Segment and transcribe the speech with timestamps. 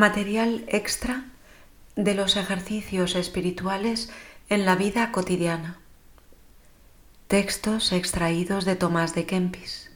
[0.00, 1.26] Material extra
[1.94, 4.08] de los ejercicios espirituales
[4.48, 5.78] en la vida cotidiana.
[7.28, 9.90] Textos extraídos de Tomás de Kempis.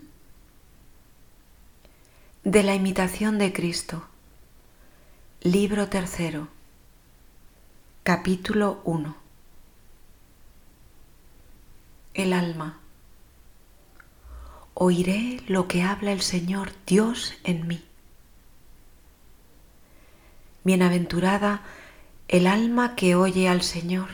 [2.42, 4.06] De la imitación de Cristo.
[5.40, 6.48] Libro tercero.
[8.02, 9.16] Capítulo 1.
[12.12, 12.78] El alma.
[14.74, 17.82] Oiré lo que habla el Señor Dios en mí.
[20.64, 21.60] Bienaventurada
[22.26, 24.08] el alma que oye al Señor,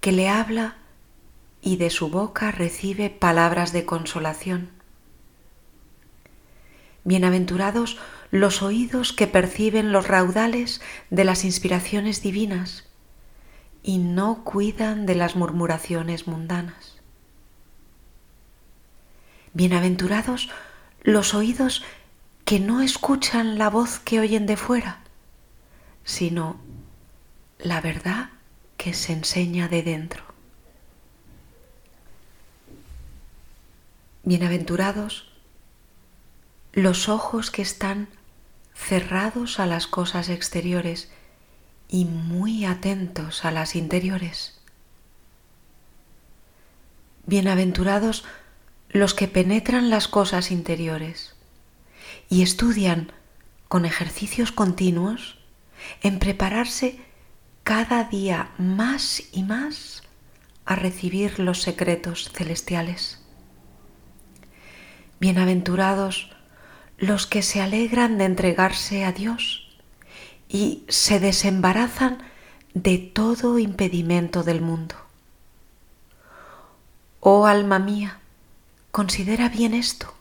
[0.00, 0.74] que le habla
[1.60, 4.70] y de su boca recibe palabras de consolación.
[7.04, 7.98] Bienaventurados
[8.32, 10.80] los oídos que perciben los raudales
[11.10, 12.88] de las inspiraciones divinas
[13.84, 16.96] y no cuidan de las murmuraciones mundanas.
[19.54, 20.50] Bienaventurados
[21.02, 21.84] los oídos
[22.44, 25.01] que no escuchan la voz que oyen de fuera,
[26.04, 26.60] sino
[27.58, 28.30] la verdad
[28.76, 30.24] que se enseña de dentro.
[34.24, 35.28] Bienaventurados
[36.72, 38.08] los ojos que están
[38.74, 41.10] cerrados a las cosas exteriores
[41.88, 44.58] y muy atentos a las interiores.
[47.26, 48.24] Bienaventurados
[48.88, 51.34] los que penetran las cosas interiores
[52.28, 53.12] y estudian
[53.68, 55.41] con ejercicios continuos
[56.02, 56.98] en prepararse
[57.62, 60.02] cada día más y más
[60.64, 63.20] a recibir los secretos celestiales.
[65.20, 66.30] Bienaventurados
[66.98, 69.68] los que se alegran de entregarse a Dios
[70.48, 72.18] y se desembarazan
[72.74, 74.94] de todo impedimento del mundo.
[77.20, 78.18] Oh alma mía,
[78.90, 80.14] considera bien esto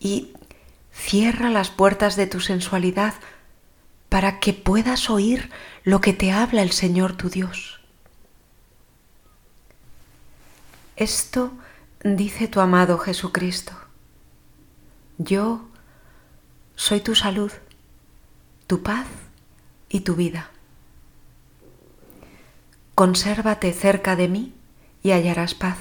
[0.00, 0.32] y
[0.92, 3.14] cierra las puertas de tu sensualidad
[4.08, 5.50] para que puedas oír
[5.84, 7.80] lo que te habla el Señor tu Dios.
[10.96, 11.52] Esto
[12.02, 13.72] dice tu amado Jesucristo.
[15.18, 15.68] Yo
[16.74, 17.52] soy tu salud,
[18.66, 19.06] tu paz
[19.88, 20.50] y tu vida.
[22.94, 24.54] Consérvate cerca de mí
[25.02, 25.76] y hallarás paz.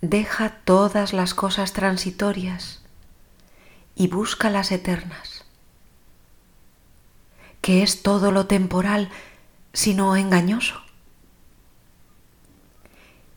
[0.00, 2.82] Deja todas las cosas transitorias
[3.96, 5.35] y busca las eternas
[7.66, 9.10] que es todo lo temporal,
[9.72, 10.80] sino engañoso.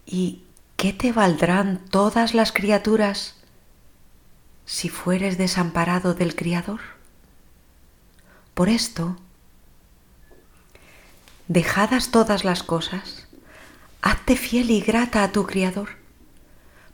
[0.06, 0.44] ¿Y
[0.78, 3.38] qué te valdrán todas las criaturas
[4.68, 6.80] si fueres desamparado del Criador?
[8.54, 9.18] Por esto,
[11.48, 13.28] dejadas todas las cosas,
[14.04, 15.90] hazte fiel y grata a tu Criador,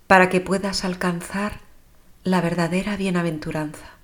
[0.08, 1.60] para que puedas alcanzar
[2.24, 3.95] la verdadera bienaventuranza.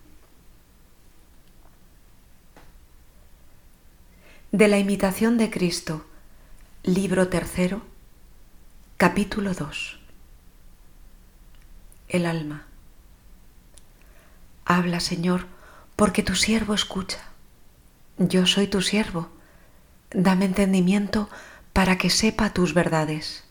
[4.51, 6.06] De la imitación de Cristo,
[6.84, 7.84] libro tercero,
[8.97, 9.97] capítulo 2.
[12.09, 12.66] El alma.
[14.66, 15.45] Habla, Señor,
[15.95, 17.19] porque tu siervo escucha.
[18.17, 19.29] Yo soy tu siervo.
[20.09, 21.29] Dame entendimiento
[21.72, 23.45] para que sepa tus verdades.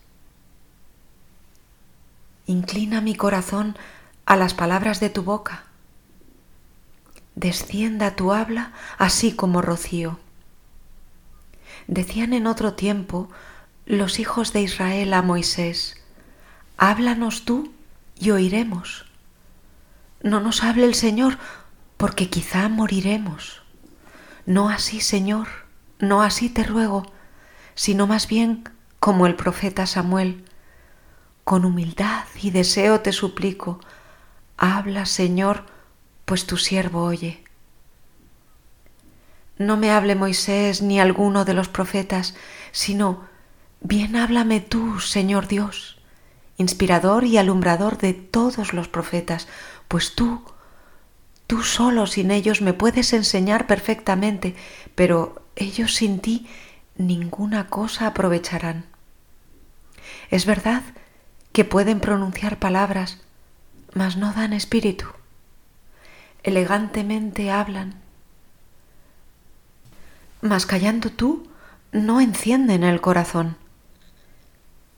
[2.45, 3.79] Inclina mi corazón
[4.27, 5.65] a las palabras de tu boca.
[7.37, 10.21] Descienda tu habla así como rocío
[11.91, 13.29] Decían en otro tiempo
[13.85, 16.01] los hijos de Israel a Moisés,
[16.77, 17.73] háblanos tú
[18.17, 19.07] y oiremos.
[20.23, 21.37] No nos hable el Señor,
[21.97, 23.63] porque quizá moriremos.
[24.47, 25.49] No así, Señor,
[25.99, 27.11] no así te ruego,
[27.75, 28.69] sino más bien
[29.01, 30.45] como el profeta Samuel.
[31.43, 33.81] Con humildad y deseo te suplico,
[34.57, 35.67] habla, Señor,
[36.25, 37.43] pues tu siervo oye.
[39.61, 42.35] No me hable Moisés ni alguno de los profetas,
[42.73, 43.27] sino
[43.83, 45.99] bien háblame tú, Señor Dios,
[46.57, 49.49] inspirador y alumbrador de todos los profetas,
[49.87, 50.43] pues tú,
[51.47, 54.57] tú solo sin ellos me puedes enseñar perfectamente,
[54.95, 56.49] pero ellos sin ti
[56.97, 58.87] ninguna cosa aprovecharán.
[60.31, 60.83] Es verdad
[61.53, 63.21] que pueden pronunciar palabras,
[63.93, 65.05] mas no dan espíritu.
[66.45, 68.00] Elegantemente hablan,
[70.41, 71.47] mas callando tú
[71.93, 73.57] no encienden el corazón.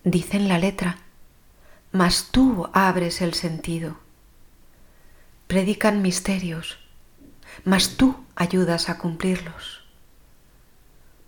[0.05, 0.99] Dicen la letra,
[1.91, 3.97] mas tú abres el sentido.
[5.47, 6.79] Predican misterios,
[7.65, 9.85] mas tú ayudas a cumplirlos.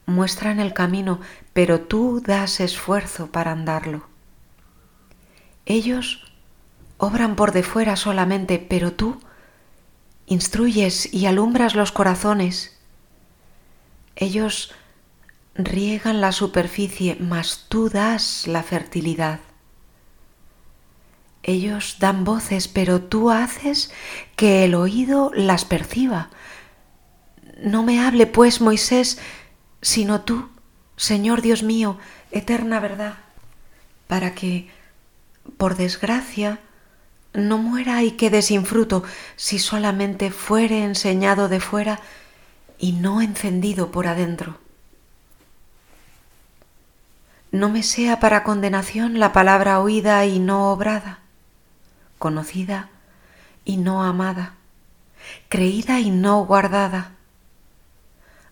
[0.07, 1.21] Muestran el camino,
[1.53, 4.07] pero tú das esfuerzo para andarlo.
[5.67, 6.25] Ellos
[6.99, 9.21] obran por de fuera solamente, pero tú
[10.27, 12.74] instruyes y alumbras los corazones.
[14.17, 14.73] Ellos
[15.55, 19.41] riegan la superficie, mas tú das la fertilidad.
[21.43, 23.93] Ellos dan voces, pero tú haces
[24.37, 26.31] que el oído las perciba.
[27.63, 29.19] No me hable, pues, Moisés,
[29.83, 30.49] sino tú,
[30.97, 31.99] Señor Dios mío,
[32.31, 33.15] eterna verdad,
[34.07, 34.71] para que,
[35.59, 36.61] por desgracia,
[37.35, 39.03] no muera y quede sin fruto
[39.37, 42.01] si solamente fuere enseñado de fuera
[42.79, 44.59] y no encendido por adentro.
[47.51, 51.21] No me sea para condenación la palabra oída y no obrada,
[52.19, 52.91] conocida
[53.65, 54.55] y no amada,
[55.49, 57.13] creída y no guardada.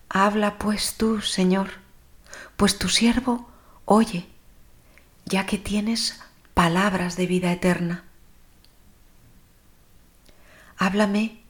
[0.09, 1.71] Habla pues tú, Señor,
[2.55, 3.49] pues tu siervo
[3.85, 4.27] oye,
[5.25, 6.21] ya que tienes
[6.53, 8.03] palabras de vida eterna.
[10.77, 11.42] Háblame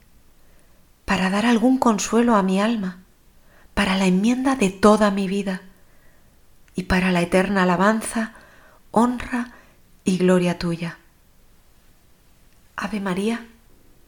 [1.06, 3.00] para dar algún consuelo a mi alma,
[3.74, 5.62] para la enmienda de toda mi vida
[6.76, 8.34] y para la eterna alabanza,
[8.92, 9.54] honra
[10.04, 10.98] y gloria tuya.
[12.76, 13.46] Ave María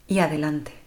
[0.07, 0.84] y adelante.